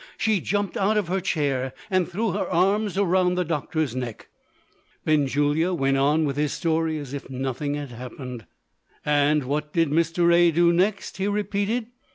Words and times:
She 0.17 0.41
jumped 0.41 0.77
out 0.77 0.97
of 0.97 1.09
her 1.09 1.19
chair, 1.21 1.73
and 1.91 2.07
threw 2.09 2.31
her 2.31 2.49
arms 2.49 2.97
round 2.97 3.37
the 3.37 3.45
doctor's 3.45 3.95
neck. 3.95 4.29
Benjulia 5.05 5.75
went 5.75 5.95
on 5.97 6.25
with 6.25 6.37
his 6.37 6.53
story 6.53 6.97
as 6.97 7.13
if 7.13 7.29
nothing 7.29 7.75
had 7.75 7.91
happened. 7.91 8.47
"And 9.05 9.43
what 9.43 9.73
did 9.73 9.91
Mr. 9.91 10.33
A. 10.33 10.49
do 10.49 10.73
next?" 10.73 11.17
he 11.17 11.27
repeated. 11.27 11.85